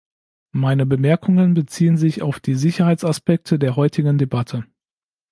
Meine 0.55 0.87
Bemerkungen 0.87 1.53
beziehen 1.53 1.95
sich 1.95 2.23
auf 2.23 2.39
die 2.39 2.55
Sicherheitsaspekte 2.55 3.59
der 3.59 3.75
heutigen 3.75 4.17
Debatte. 4.17 4.65